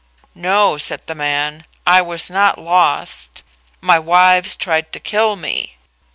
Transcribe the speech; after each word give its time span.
]"No," 0.49 0.79
said 0.79 1.05
the 1.05 1.13
man, 1.13 1.63
"I 1.85 2.01
was 2.01 2.27
not 2.27 2.57
lost. 2.57 3.43
My 3.81 3.99
wives 3.99 4.55
tried 4.55 4.91
to 4.93 4.99
kill 4.99 5.35
me. 5.35 5.77